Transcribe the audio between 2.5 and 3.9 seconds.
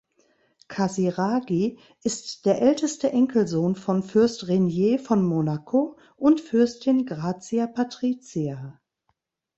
älteste Enkelsohn